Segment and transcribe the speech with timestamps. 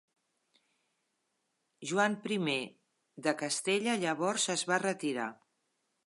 [1.89, 2.55] Joan I
[3.27, 5.27] de Castella llavors es va retirar.